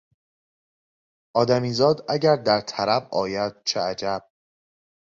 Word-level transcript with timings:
آدمیزاد 1.35 2.05
اگر 2.09 2.35
در 2.35 2.61
طرب 2.61 3.07
آید 3.11 3.55
چه 3.65 3.79
عجب... 3.79 4.29